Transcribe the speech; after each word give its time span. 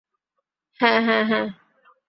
হ্যাঁ, 0.79 0.99
হ্যাঁ, 1.05 1.23
হ্যাঁ! 1.25 1.47